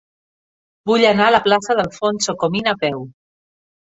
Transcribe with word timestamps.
Vull 0.91 1.03
anar 1.09 1.27
a 1.27 1.33
la 1.35 1.41
plaça 1.47 1.75
d'Alfonso 1.79 2.35
Comín 2.45 2.71
a 2.75 2.75
peu. 2.87 3.03